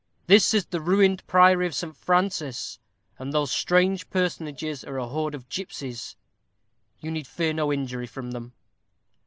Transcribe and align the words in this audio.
"This 0.25 0.55
is 0.55 0.65
the 0.65 0.81
ruined 0.81 1.21
priory 1.27 1.67
of 1.67 1.75
St. 1.75 1.95
Francis; 1.95 2.79
and 3.19 3.31
those 3.31 3.51
strange 3.51 4.09
personages 4.09 4.83
are 4.83 4.97
a 4.97 5.05
horde 5.05 5.35
of 5.35 5.47
gipsies. 5.47 6.15
You 7.01 7.11
need 7.11 7.27
fear 7.27 7.53
no 7.53 7.71
injury 7.71 8.07
from 8.07 8.31
them." 8.31 8.53